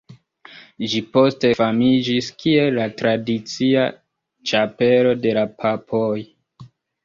Ĝi 0.93 1.01
poste 1.17 1.51
famiĝis 1.59 2.31
kiel 2.41 2.73
la 2.79 2.87
tradicia 3.03 3.87
ĉapelo 4.53 5.15
de 5.29 5.39
la 5.41 5.49
papoj. 5.65 6.13